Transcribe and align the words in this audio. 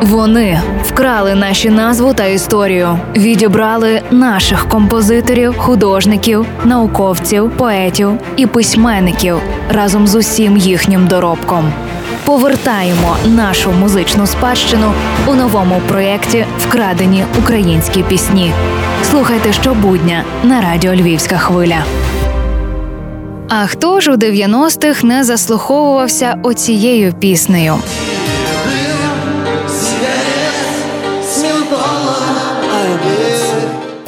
Вони 0.00 0.60
вкрали 0.84 1.34
наші 1.34 1.70
назву 1.70 2.14
та 2.14 2.24
історію, 2.24 2.98
відібрали 3.16 4.02
наших 4.10 4.68
композиторів, 4.68 5.58
художників, 5.58 6.46
науковців, 6.64 7.50
поетів 7.56 8.10
і 8.36 8.46
письменників 8.46 9.36
разом 9.70 10.06
з 10.06 10.14
усім 10.14 10.56
їхнім 10.56 11.06
доробком. 11.06 11.72
Повертаємо 12.24 13.16
нашу 13.26 13.72
музичну 13.72 14.26
спадщину 14.26 14.92
у 15.26 15.34
новому 15.34 15.80
проєкті 15.88 16.46
Вкрадені 16.58 17.24
українські 17.38 18.02
пісні. 18.02 18.52
Слухайте 19.10 19.52
щобудня 19.52 20.24
на 20.42 20.60
радіо 20.60 20.94
Львівська 20.94 21.36
хвиля. 21.36 21.84
А 23.48 23.66
хто 23.66 24.00
ж 24.00 24.12
у 24.12 24.14
90-х 24.14 25.04
не 25.06 25.24
заслуховувався 25.24 26.36
оцією 26.42 27.12
піснею? 27.12 27.74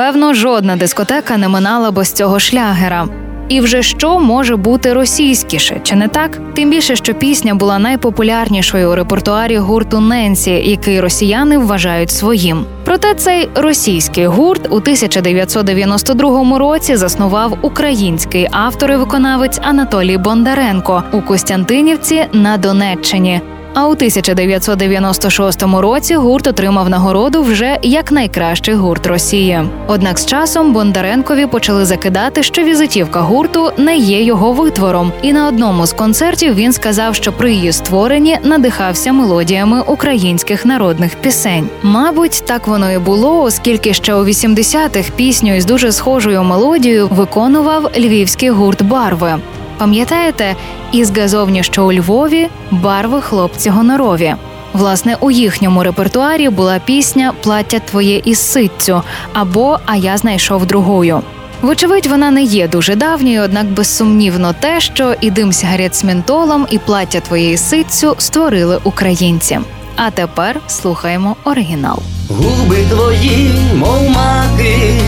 Певно, 0.00 0.34
жодна 0.34 0.76
дискотека 0.76 1.36
не 1.36 1.48
минала 1.48 1.90
без 1.90 2.12
цього 2.12 2.38
шлягера. 2.38 3.08
І 3.48 3.60
вже 3.60 3.82
що 3.82 4.20
може 4.20 4.56
бути 4.56 4.92
російськіше, 4.92 5.80
чи 5.82 5.96
не 5.96 6.08
так? 6.08 6.38
Тим 6.54 6.70
більше, 6.70 6.96
що 6.96 7.14
пісня 7.14 7.54
була 7.54 7.78
найпопулярнішою 7.78 8.90
у 8.90 8.94
репертуарі 8.94 9.58
гурту 9.58 10.00
Ненсі, 10.00 10.50
який 10.50 11.00
росіяни 11.00 11.58
вважають 11.58 12.10
своїм. 12.10 12.64
Проте 12.84 13.14
цей 13.14 13.48
російський 13.54 14.26
гурт 14.26 14.66
у 14.70 14.76
1992 14.76 16.58
році 16.58 16.96
заснував 16.96 17.58
український 17.62 18.48
автор 18.50 18.92
і 18.92 18.96
виконавець 18.96 19.60
Анатолій 19.62 20.18
Бондаренко 20.18 21.02
у 21.12 21.20
Костянтинівці 21.20 22.24
на 22.32 22.56
Донеччині. 22.56 23.40
А 23.74 23.86
у 23.86 23.90
1996 23.90 25.62
році 25.62 26.14
гурт 26.14 26.46
отримав 26.46 26.88
нагороду 26.88 27.42
вже 27.42 27.78
як 27.82 28.12
найкращий 28.12 28.74
гурт 28.74 29.06
Росії. 29.06 29.60
Однак 29.86 30.18
з 30.18 30.26
часом 30.26 30.72
Бондаренкові 30.72 31.46
почали 31.46 31.84
закидати, 31.84 32.42
що 32.42 32.62
візитівка 32.62 33.20
гурту 33.20 33.72
не 33.76 33.96
є 33.96 34.22
його 34.22 34.52
витвором. 34.52 35.12
І 35.22 35.32
на 35.32 35.48
одному 35.48 35.86
з 35.86 35.92
концертів 35.92 36.54
він 36.54 36.72
сказав, 36.72 37.14
що 37.14 37.32
при 37.32 37.52
її 37.52 37.72
створенні 37.72 38.38
надихався 38.44 39.12
мелодіями 39.12 39.82
українських 39.86 40.64
народних 40.64 41.14
пісень. 41.14 41.68
Мабуть, 41.82 42.42
так 42.46 42.66
воно 42.68 42.92
і 42.92 42.98
було, 42.98 43.42
оскільки 43.42 43.94
ще 43.94 44.14
у 44.14 44.24
80-х 44.24 45.10
пісню 45.16 45.56
із 45.56 45.64
дуже 45.64 45.92
схожою 45.92 46.42
мелодією 46.42 47.08
виконував 47.08 47.90
львівський 47.96 48.50
гурт 48.50 48.82
Барви. 48.82 49.38
Пам'ятаєте, 49.80 50.56
із 50.92 51.18
газовні, 51.18 51.62
що 51.62 51.86
у 51.86 51.92
Львові 51.92 52.48
барви 52.70 53.20
хлопці 53.20 53.70
гонорові. 53.70 54.34
Власне, 54.72 55.16
у 55.20 55.30
їхньому 55.30 55.82
репертуарі 55.82 56.48
була 56.48 56.78
пісня 56.78 57.32
Плаття 57.42 57.78
твоє 57.78 58.22
із 58.24 58.38
ситцю 58.38 59.02
або 59.32 59.78
А 59.86 59.96
я 59.96 60.16
знайшов 60.16 60.66
другою. 60.66 61.22
Вочевидь, 61.62 62.06
вона 62.06 62.30
не 62.30 62.42
є 62.42 62.68
дуже 62.68 62.94
давньою, 62.94 63.42
однак 63.42 63.66
безсумнівно 63.66 64.54
те, 64.60 64.80
що 64.80 65.14
і 65.20 65.30
дим 65.30 65.52
сигарет 65.52 65.96
з 65.96 66.04
ментолом, 66.04 66.66
і 66.70 66.78
плаття 66.78 67.20
твоєї 67.20 67.56
ситцю 67.56 68.14
створили 68.18 68.78
українці. 68.84 69.58
А 69.96 70.10
тепер 70.10 70.60
слухаємо 70.68 71.36
оригінал. 71.44 71.98
Губи 72.28 72.76
твої, 72.90 73.54
мов 73.76 74.10
маки, 74.10 75.00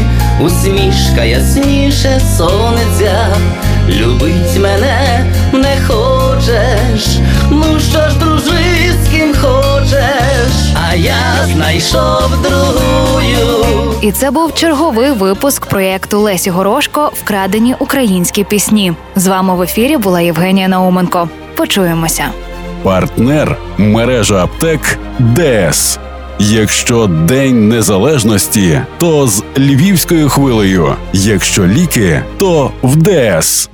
усмішка 0.45 1.25
ясніше 1.25 2.21
сонця, 2.37 3.37
любить 3.89 4.59
мене 4.61 5.27
не 5.53 5.77
хочеш, 5.89 7.19
ну 7.51 7.65
що 7.91 7.99
ж, 8.09 8.19
дружи, 8.19 8.93
з 9.05 9.09
ким 9.13 9.35
хочеш, 9.35 10.53
а 10.91 10.95
я 10.95 11.47
знайшов 11.53 12.43
другую. 12.43 13.95
І 14.03 14.13
це 14.13 14.31
був 14.31 14.55
черговий 14.55 15.13
випуск 15.13 15.67
проєкту 15.67 16.21
Лесі 16.21 16.51
Горошко 16.51 17.13
Вкрадені 17.15 17.75
українські 17.79 18.45
пісні. 18.45 18.93
З 19.17 19.27
вами 19.27 19.55
в 19.55 19.63
ефірі 19.63 19.97
була 19.97 20.21
Євгенія 20.21 20.69
Науменко. 20.69 21.29
Почуємося. 21.55 22.25
Партнер 22.83 23.57
мережа 23.79 24.45
аптек 24.45 24.99
ДС. 25.19 25.99
Якщо 26.51 27.07
День 27.07 27.69
Незалежності, 27.69 28.81
то 28.99 29.29
з 29.29 29.45
львівською 29.59 30.29
хвилею. 30.29 30.95
Якщо 31.13 31.67
ліки, 31.67 32.23
то 32.39 32.71
в 32.83 32.97
ДС. 32.97 33.69